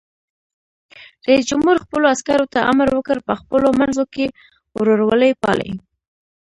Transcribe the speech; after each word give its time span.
رئیس 1.27 1.43
جمهور 1.51 1.75
خپلو 1.83 2.05
عسکرو 2.13 2.51
ته 2.53 2.59
امر 2.71 2.87
وکړ؛ 2.93 3.17
په 3.27 3.33
خپلو 3.41 3.67
منځو 3.79 4.03
کې 4.13 4.25
ورورولي 4.77 5.31
پالئ! 5.41 5.71